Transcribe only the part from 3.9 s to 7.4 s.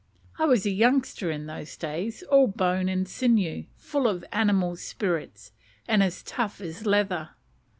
of animal spirits, and as tough as leather.